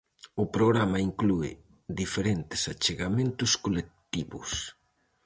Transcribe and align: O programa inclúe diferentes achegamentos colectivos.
O 0.43 0.45
programa 0.55 0.99
inclúe 1.09 1.49
diferentes 2.01 2.61
achegamentos 2.73 3.51
colectivos. 3.65 4.49